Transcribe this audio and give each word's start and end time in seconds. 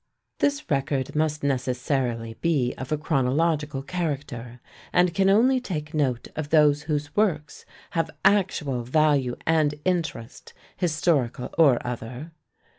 This 0.39 0.67
record 0.71 1.15
must 1.15 1.43
necessarily 1.43 2.33
be 2.33 2.73
of 2.75 2.91
a 2.91 2.97
chronological 2.97 3.83
character, 3.83 4.59
and 4.91 5.13
can 5.13 5.29
only 5.29 5.59
take 5.61 5.93
note 5.93 6.27
of 6.35 6.49
those 6.49 6.81
whose 6.81 7.15
works 7.15 7.65
have 7.91 8.09
actual 8.25 8.81
value 8.81 9.35
and 9.45 9.75
interest, 9.85 10.55
historical 10.75 11.53
or 11.55 11.77
other. 11.85 12.31